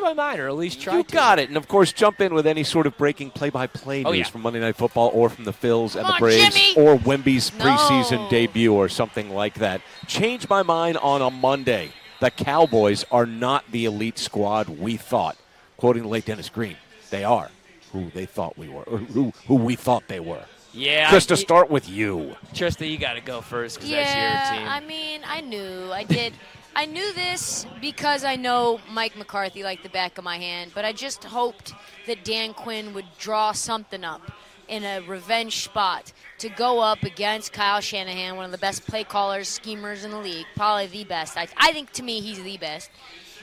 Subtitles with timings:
[0.00, 1.12] my mind, or at least try You to.
[1.12, 1.48] got it.
[1.48, 4.24] And of course, jump in with any sort of breaking play-by-play Oh, news yeah.
[4.24, 6.74] from Monday Night Football or from the Phils and the on, Braves Jimmy.
[6.88, 7.64] or Wemby's No.
[7.64, 9.80] preseason debut or something like that.
[10.06, 11.92] Change my mind on a Monday.
[12.20, 15.36] The Cowboys are not the elite squad we thought.
[15.78, 16.76] Quoting the late Dennis Green,
[17.10, 17.50] they are
[17.92, 20.44] who they thought we were, or who, who we thought they were.
[20.72, 22.36] Yeah, Chris, to start with you.
[22.54, 24.68] Trysta, you got to go first because Yeah, that's your team.
[24.68, 25.90] I mean, I knew.
[25.92, 26.32] I did.
[26.76, 30.84] I knew this because I know Mike McCarthy like the back of my hand, but
[30.84, 31.74] I just hoped
[32.06, 34.30] that Dan Quinn would draw something up
[34.68, 39.02] in a revenge spot to go up against Kyle Shanahan, one of the best play
[39.02, 41.36] callers, schemers in the league, probably the best.
[41.36, 42.88] I, I think to me he's the best.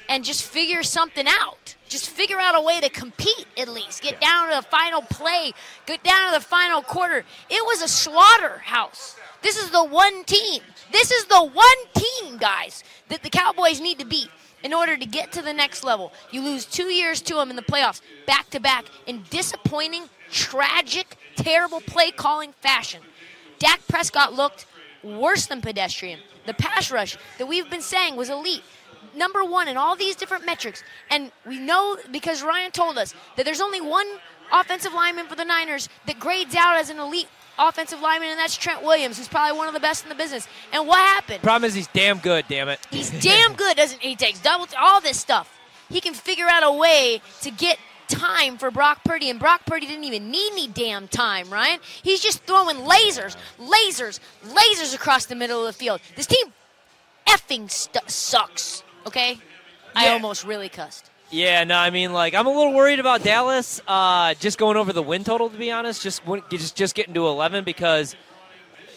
[0.09, 1.75] And just figure something out.
[1.89, 4.01] Just figure out a way to compete at least.
[4.01, 5.53] Get down to the final play.
[5.85, 7.25] Get down to the final quarter.
[7.49, 9.15] It was a slaughterhouse.
[9.41, 10.61] This is the one team.
[10.91, 14.29] This is the one team, guys, that the Cowboys need to beat
[14.63, 16.11] in order to get to the next level.
[16.31, 21.17] You lose two years to them in the playoffs, back to back, in disappointing, tragic,
[21.35, 23.01] terrible play calling fashion.
[23.59, 24.65] Dak Prescott looked
[25.03, 26.19] worse than pedestrian.
[26.45, 28.63] The pass rush that we've been saying was elite.
[29.17, 30.83] Number one in all these different metrics.
[31.09, 34.07] And we know because Ryan told us that there's only one
[34.51, 37.27] offensive lineman for the Niners that grades out as an elite
[37.59, 40.47] offensive lineman, and that's Trent Williams, who's probably one of the best in the business.
[40.71, 41.41] And what happened?
[41.41, 42.45] Problem is, he's damn good.
[42.47, 42.79] Damn it.
[42.91, 44.15] He's damn good, doesn't he?
[44.15, 45.59] Takes double all this stuff.
[45.89, 49.87] He can figure out a way to get time for Brock Purdy, and Brock Purdy
[49.87, 51.79] didn't even need any damn time, Ryan.
[52.03, 56.01] He's just throwing lasers, lasers, lasers across the middle of the field.
[56.15, 56.53] This team
[57.27, 58.83] effing stu sucks.
[59.07, 59.39] Okay,
[59.95, 61.09] I almost really cussed.
[61.29, 63.81] Yeah, no, I mean, like, I'm a little worried about Dallas.
[63.87, 67.27] Uh, just going over the win total, to be honest, just just just getting to
[67.27, 68.15] 11 because,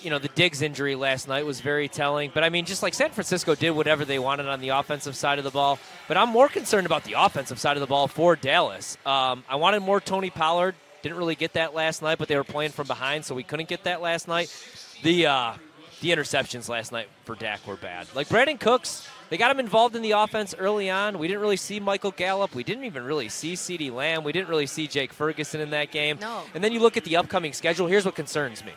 [0.03, 2.31] you know, the Diggs injury last night was very telling.
[2.33, 5.39] But I mean, just like San Francisco did whatever they wanted on the offensive side
[5.39, 5.79] of the ball.
[6.07, 8.97] But I'm more concerned about the offensive side of the ball for Dallas.
[9.05, 10.77] Um, I wanted more Tony Pollard.
[11.03, 13.69] Didn't really get that last night, but they were playing from behind, so we couldn't
[13.69, 14.55] get that last night.
[15.03, 15.55] The uh,
[16.01, 18.07] the interceptions last night for Dak were bad.
[18.15, 21.19] Like Brandin Cooks, they got him involved in the offense early on.
[21.19, 22.55] We didn't really see Michael Gallup.
[22.55, 24.25] We didn't even really see CeeDee Lamb.
[24.25, 26.19] We didn't really see Jake Ferguson in that game.
[26.21, 26.43] No.
[26.55, 27.87] And then you look at the upcoming schedule.
[27.87, 28.73] Here's what concerns me.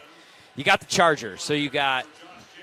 [0.56, 1.42] You got the Chargers.
[1.42, 2.06] So you got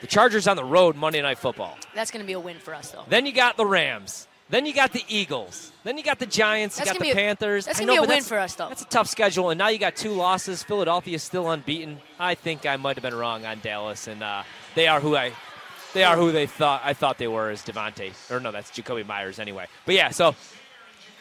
[0.00, 1.76] the Chargers on the road Monday Night Football.
[1.94, 3.04] That's going to be a win for us, though.
[3.08, 4.28] Then you got the Rams.
[4.50, 5.70] Then you got the Eagles.
[5.84, 6.76] Then you got the Giants.
[6.76, 7.66] That's you got the a- Panthers.
[7.66, 8.68] that's gonna be a win for us, though.
[8.68, 10.64] That's a tough schedule, and now you got two losses.
[10.64, 12.00] Philadelphia's still unbeaten.
[12.18, 14.42] I think I might have been wrong on Dallas, and uh,
[14.74, 15.30] they are who I,
[15.92, 18.12] they are who they thought I thought they were as Devontae.
[18.30, 19.66] Or no, that's Jakobi Meyers anyway.
[19.86, 20.34] But yeah, so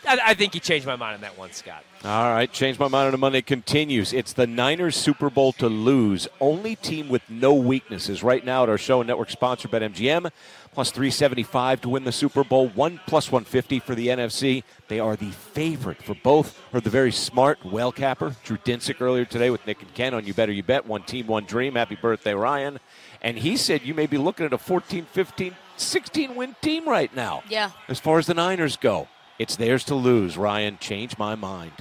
[0.07, 1.83] I, I think you changed my mind on that one, Scott.
[2.03, 4.13] All right, change my mind on a Monday continues.
[4.13, 6.27] It's the Niners Super Bowl to lose.
[6.39, 10.31] Only team with no weaknesses right now at our show and network sponsor BetMGM.
[10.71, 12.69] Plus 375 to win the Super Bowl.
[12.69, 14.63] One plus 150 for the NFC.
[14.87, 16.57] They are the favorite for both.
[16.73, 20.25] Or the very smart whale capper Drew Dinsick earlier today with Nick and Ken on
[20.25, 20.85] You Better You Bet.
[20.85, 21.75] One team, one dream.
[21.75, 22.79] Happy birthday, Ryan.
[23.21, 27.13] And he said you may be looking at a 14, 15, 16 win team right
[27.13, 27.43] now.
[27.49, 27.71] Yeah.
[27.89, 30.37] As far as the Niners go, it's theirs to lose.
[30.37, 31.71] Ryan, change my mind.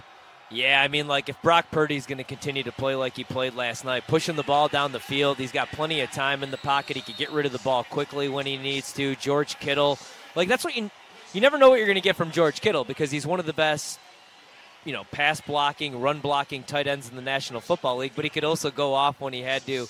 [0.50, 3.54] Yeah, I mean, like if Brock Purdy's going to continue to play like he played
[3.54, 6.56] last night, pushing the ball down the field, he's got plenty of time in the
[6.56, 6.96] pocket.
[6.96, 9.14] He could get rid of the ball quickly when he needs to.
[9.16, 9.98] George Kittle,
[10.34, 10.90] like that's what you
[11.34, 13.44] you never know what you're going to get from George Kittle because he's one of
[13.44, 13.98] the best,
[14.86, 18.12] you know, pass blocking, run blocking tight ends in the National Football League.
[18.16, 19.86] But he could also go off when he had to.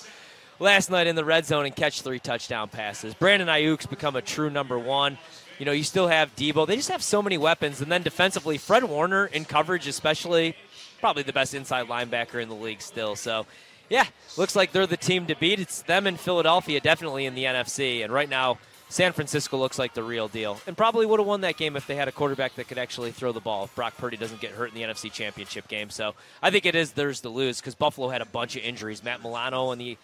[0.60, 3.14] Last night in the red zone and catch three touchdown passes.
[3.14, 5.18] Brandon Aiyuk's become a true number one.
[5.58, 6.66] You know, you still have Debo.
[6.66, 7.80] They just have so many weapons.
[7.80, 10.54] And then defensively, Fred Warner in coverage, especially,
[11.00, 13.16] probably the best inside linebacker in the league still.
[13.16, 13.46] So,
[13.88, 15.58] yeah, looks like they're the team to beat.
[15.58, 18.04] It's them and Philadelphia definitely in the NFC.
[18.04, 18.58] And right now,
[18.90, 20.60] San Francisco looks like the real deal.
[20.66, 23.12] And probably would have won that game if they had a quarterback that could actually
[23.12, 25.90] throw the ball if Brock Purdy doesn't get hurt in the NFC Championship game.
[25.90, 29.04] So I think it is theirs to lose because Buffalo had a bunch of injuries.
[29.04, 29.98] Matt Milano and the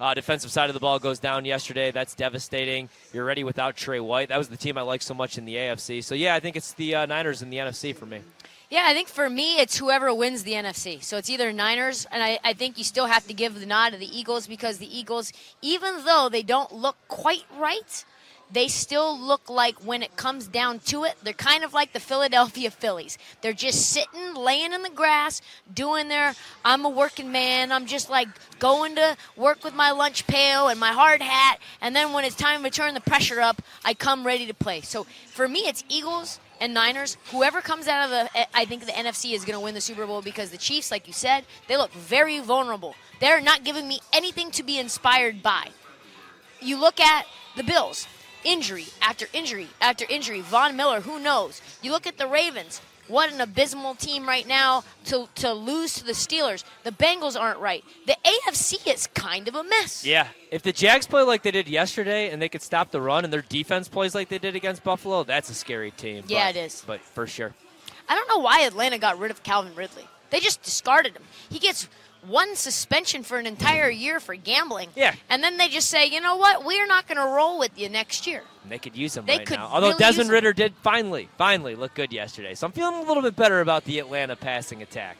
[0.00, 1.90] uh, defensive side of the ball goes down yesterday.
[1.90, 2.88] That's devastating.
[3.12, 4.30] You're ready without Tre White.
[4.30, 6.02] That was the team I liked so much in the AFC.
[6.02, 8.22] So, yeah, I think it's the uh, Niners in the NFC for me.
[8.70, 11.02] Yeah, I think for me, it's whoever wins the NFC.
[11.02, 13.90] So it's either Niners, and I, I think you still have to give the nod
[13.90, 18.04] to the Eagles because the Eagles, even though they don't look quite right,
[18.52, 22.00] they still look like when it comes down to it, they're kind of like the
[22.00, 23.18] Philadelphia Phillies.
[23.40, 25.40] They're just sitting, laying in the grass,
[25.72, 27.72] doing their I'm a working man.
[27.72, 31.58] I'm just like going to work with my lunch pail and my hard hat.
[31.80, 34.80] And then when it's time to turn the pressure up, I come ready to play.
[34.80, 37.16] So for me, it's Eagles and Niners.
[37.30, 40.06] Whoever comes out of the, I think the NFC is going to win the Super
[40.06, 42.94] Bowl because the Chiefs, like you said, they look very vulnerable.
[43.20, 45.68] They're not giving me anything to be inspired by.
[46.60, 47.26] You look at
[47.56, 48.06] the Bills.
[48.44, 50.40] Injury after injury after injury.
[50.40, 51.60] Von Miller, who knows?
[51.82, 52.80] You look at the Ravens.
[53.08, 56.62] What an abysmal team right now to, to lose to the Steelers.
[56.84, 57.82] The Bengals aren't right.
[58.06, 60.06] The AFC is kind of a mess.
[60.06, 60.28] Yeah.
[60.52, 63.32] If the Jags play like they did yesterday and they could stop the run and
[63.32, 66.22] their defense plays like they did against Buffalo, that's a scary team.
[66.28, 66.84] Yeah, But- it is.
[66.86, 67.52] But for sure.
[68.08, 70.06] I don't know why Atlanta got rid of Calvin Ridley.
[70.30, 71.22] They just discarded him.
[71.48, 71.88] He gets
[72.26, 74.90] one suspension for an entire year for gambling.
[74.96, 75.14] Yeah.
[75.28, 76.64] And then they just say, you know what?
[76.64, 78.42] We're not going to roll with you next year.
[78.62, 79.68] And they could use him They right could now.
[79.72, 80.30] Although really Desmond.
[80.30, 82.54] Ridder did finally, finally look good yesterday.
[82.54, 85.16] So I'm feeling a little bit better about the Atlanta passing attack.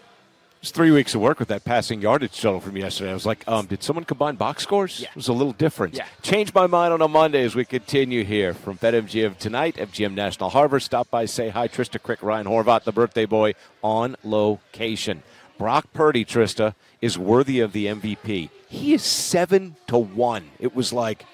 [0.63, 3.11] It's three weeks of work with that passing yardage total from yesterday.
[3.11, 5.01] I was like, um, did someone combine box scores?
[5.01, 5.09] Yeah.
[5.09, 5.95] It was a little different.
[5.95, 6.05] Yeah.
[6.21, 9.77] Change my mind on a Monday as we continue here from BetMGM tonight.
[9.77, 10.79] MGM National Harbor.
[10.79, 11.67] Stop by, say hi.
[11.67, 15.23] Trysta Krick, Ryan Horvath, the birthday boy, on location.
[15.61, 18.49] Brock Purdy, Trysta, is worthy of the MVP.
[18.71, 20.53] He is seven to one.
[20.59, 21.27] It was like,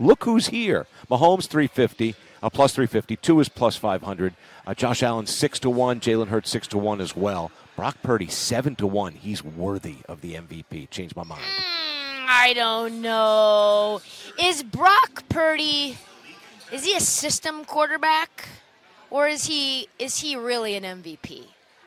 [0.00, 0.88] look who's here.
[1.08, 3.14] Mahomes 350, uh, plus 350.
[3.14, 4.34] Tua is plus 500.
[4.66, 6.00] Uh, Josh Allen six to one.
[6.00, 7.52] Jalen Hurts six to one as well.
[7.76, 9.12] Brock Purdy seven to one.
[9.12, 10.90] He's worthy of the MVP.
[10.90, 11.40] Changed my mind.
[11.40, 14.00] Mm, I don't know.
[14.42, 15.96] Is Brock Purdy
[16.72, 18.48] is he a system quarterback
[19.08, 21.44] or is he is he really an MVP?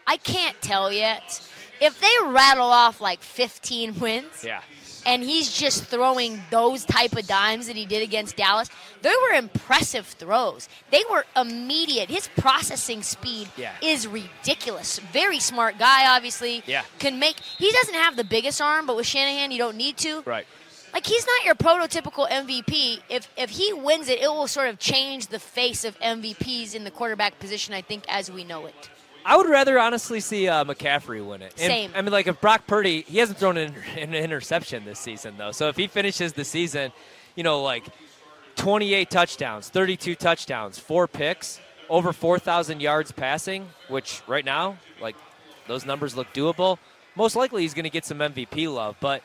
[0.07, 1.41] I can't tell yet.
[1.81, 4.61] If they rattle off like 15 wins, Yeah.
[5.05, 8.69] and he's just throwing those type of dimes that he did against Dallas.
[9.01, 10.69] They were impressive throws.
[10.91, 12.09] They were immediate.
[12.09, 13.73] His processing speed Yeah.
[13.81, 14.99] is ridiculous.
[15.11, 16.61] Very smart guy, obviously.
[16.67, 16.83] Yeah.
[16.99, 17.37] Can make.
[17.57, 20.21] He doesn't have the biggest arm, but with Shanahan, you don't need to.
[20.21, 20.45] Right.
[20.93, 22.99] Like he's not your prototypical MVP.
[23.09, 26.83] If if he wins it, it will sort of change the face of MVPs in
[26.83, 27.73] the quarterback position.
[27.73, 28.89] I think as we know it.
[29.25, 31.53] I would rather honestly see uh, McCaffrey win it.
[31.59, 31.91] And, Same.
[31.95, 35.51] I mean, like if Brock Purdy, he hasn't thrown an, an interception this season though.
[35.51, 36.91] So if he finishes the season,
[37.35, 37.85] you know, like
[38.55, 41.59] 28 touchdowns, 32 touchdowns, four picks,
[41.89, 45.15] over 4,000 yards passing, which right now, like
[45.67, 46.77] those numbers look doable.
[47.15, 49.21] Most likely he's going to get some MVP love, but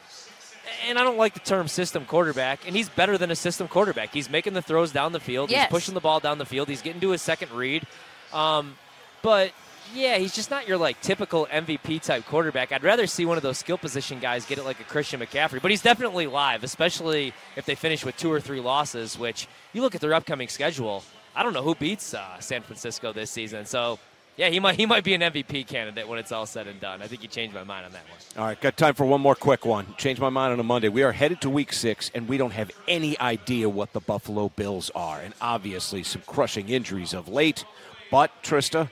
[0.89, 4.13] and I don't like the term system quarterback, and he's better than a system quarterback.
[4.13, 5.51] He's making the throws down the field.
[5.51, 5.67] Yes.
[5.67, 6.69] He's pushing the ball down the field.
[6.69, 7.87] He's getting to his second read.
[8.33, 8.77] Um,
[9.23, 9.53] but
[9.95, 12.73] yeah, he's just not your like typical MVP type quarterback.
[12.73, 15.61] I'd rather see one of those skill position guys get it like a Christian McCaffrey.
[15.63, 19.19] But he's definitely live, especially if they finish with two or three losses.
[19.19, 21.03] Which you look at their upcoming schedule.
[21.35, 23.67] I don't know who beats uh, San Francisco this season.
[23.67, 23.99] So
[24.37, 27.01] yeah, he might he might be an MVP candidate when it's all said and done.
[27.01, 28.19] I think you changed my mind on that one.
[28.37, 29.87] All right, got time for one more quick one.
[29.97, 30.89] Change my mind on a Monday.
[30.89, 34.51] We are headed to week six, and we don't have any idea what the Buffalo
[34.51, 35.21] Bills are.
[35.21, 37.65] And obviously, some crushing injuries of late.
[38.11, 38.91] But, Trysta,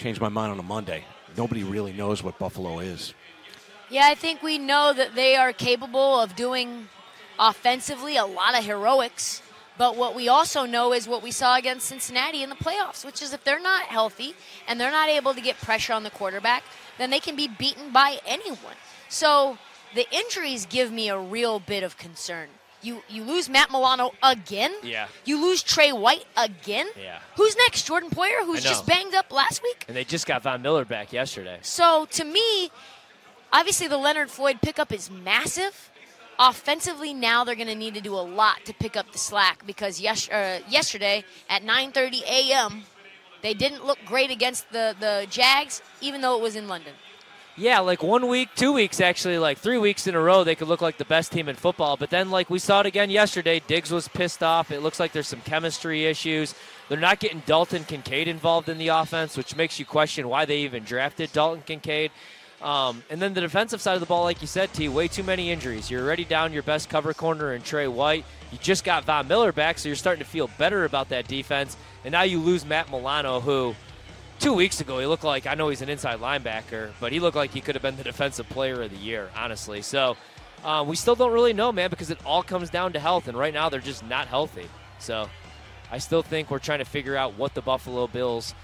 [0.00, 1.04] change my mind on a Monday.
[1.36, 3.14] Nobody really knows what Buffalo is.
[3.90, 6.88] Yeah, I think we know that they are capable of doing
[7.38, 9.42] offensively a lot of heroics.
[9.76, 13.22] But what we also know is what we saw against Cincinnati in the playoffs, which
[13.22, 14.34] is if they're not healthy
[14.68, 16.64] and they're not able to get pressure on the quarterback,
[16.98, 18.76] then they can be beaten by anyone.
[19.08, 19.58] So
[19.94, 22.48] the injuries give me a real bit of concern.
[22.82, 24.72] You you lose Matt Milano again.
[24.82, 25.08] Yeah.
[25.24, 26.88] You lose Tre White again.
[27.00, 27.18] Yeah.
[27.36, 27.86] Who's next?
[27.86, 29.84] Jordan Poyer, who's just banged up last week.
[29.88, 31.58] And they just got Von Miller back yesterday.
[31.62, 32.70] So to me,
[33.52, 35.90] obviously the Leonard Floyd pickup is massive.
[36.38, 39.66] Offensively, now they're going to need to do a lot to pick up the slack
[39.66, 42.84] because yes, uh, yesterday at 9:30 a.m.
[43.42, 46.94] they didn't look great against the the Jags, even though it was in London.
[47.60, 50.68] Yeah, like one week, two weeks actually, like three weeks in a row, they could
[50.68, 51.98] look like the best team in football.
[51.98, 54.70] But then, like we saw it again yesterday, Diggs was pissed off.
[54.70, 56.54] It looks like there's some chemistry issues.
[56.88, 60.60] They're not getting Dalton Kincaid involved in the offense, which makes you question why they
[60.60, 62.12] even drafted Dalton Kincaid.
[62.62, 65.22] Um, and then the defensive side of the ball, like you said, T, way too
[65.22, 65.90] many injuries.
[65.90, 68.24] You're already down your best cover corner in Tre White.
[68.52, 71.76] You just got Von Miller back, so you're starting to feel better about that defense.
[72.06, 73.74] And now you lose Matt Milano, who
[74.40, 77.36] two weeks ago he looked like I know he's an inside linebacker, but he looked
[77.36, 79.82] like he could have been the defensive player of the year, honestly.
[79.82, 80.16] So
[80.64, 83.38] uh, we still don't really know, man, because it all comes down to health, and
[83.38, 84.66] right now they're just not healthy.
[84.98, 85.28] So
[85.90, 88.54] I still think we're trying to figure out what the Buffalo Bills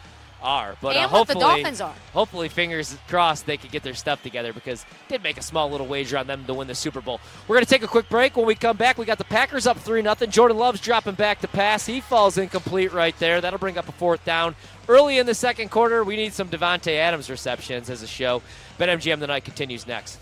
[0.42, 1.94] are, but uh, what the hopefully, Dolphins are.
[2.12, 5.86] hopefully, fingers crossed, they could get their stuff together because did make a small little
[5.86, 7.20] wager on them to win the Super Bowl.
[7.48, 8.36] We're going to take a quick break.
[8.36, 10.30] When we come back, we got the Packers up three nothing.
[10.30, 11.86] Jordan Love's dropping back to pass.
[11.86, 13.40] He falls incomplete right there.
[13.40, 14.54] That'll bring up a fourth down.
[14.88, 18.42] Early in the second quarter, we need some Davante Adams receptions as a show.
[18.78, 20.18] BetMGM tonight continues next.